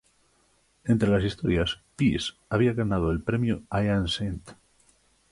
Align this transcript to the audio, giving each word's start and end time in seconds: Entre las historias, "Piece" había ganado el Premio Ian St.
Entre 0.83 1.11
las 1.11 1.23
historias, 1.23 1.79
"Piece" 1.95 2.33
había 2.49 2.73
ganado 2.73 3.11
el 3.11 3.21
Premio 3.21 3.61
Ian 3.71 4.05
St. 4.05 4.53